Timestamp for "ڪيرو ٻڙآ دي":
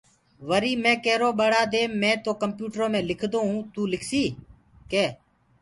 1.05-1.81